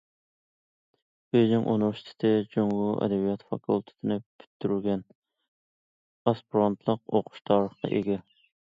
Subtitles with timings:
[1.35, 5.07] بېيجىڭ ئۇنىۋېرسىتېتى جۇڭگو ئەدەبىياتى فاكۇلتېتىنى پۈتتۈرگەن،
[6.31, 8.23] ئاسپىرانتلىق ئوقۇش تارىخىغا ئىگە.